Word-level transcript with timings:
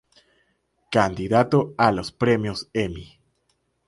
Candidato 0.89 1.75
a 1.77 1.91
los 1.91 2.11
Premios 2.11 2.69
Emmy. 2.73 3.19